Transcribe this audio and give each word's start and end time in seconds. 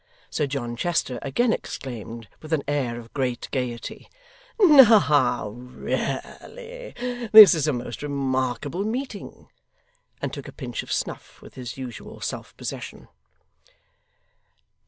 Sir 0.31 0.47
John 0.47 0.75
Chester 0.75 1.19
again 1.21 1.53
exclaimed, 1.53 2.27
with 2.41 2.53
an 2.53 2.63
air 2.67 2.99
of 2.99 3.13
great 3.13 3.47
gaiety, 3.51 4.09
'Now, 4.59 5.49
really, 5.49 6.95
this 7.31 7.53
is 7.53 7.67
a 7.67 7.71
most 7.73 8.01
remarkable 8.01 8.83
meeting!' 8.83 9.47
and 10.19 10.33
took 10.33 10.47
a 10.47 10.51
pinch 10.53 10.81
of 10.81 10.91
snuff 10.91 11.39
with 11.43 11.53
his 11.53 11.77
usual 11.77 12.19
self 12.19 12.57
possession. 12.57 13.09